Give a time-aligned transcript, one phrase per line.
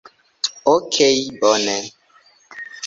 [0.73, 1.77] Okej' bone.